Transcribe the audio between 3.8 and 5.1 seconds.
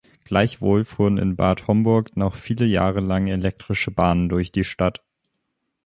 Bahnen durch die Stadt.